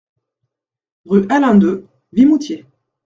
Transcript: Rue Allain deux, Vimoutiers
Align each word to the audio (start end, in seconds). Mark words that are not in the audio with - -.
Rue 1.05 1.27
Allain 1.29 1.53
deux, 1.53 1.85
Vimoutiers 2.11 2.65